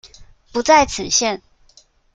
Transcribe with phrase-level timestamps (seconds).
[0.51, 1.39] 不在此限